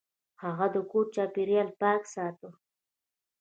[0.43, 2.49] هغه د کور چاپیریال پاک ساته.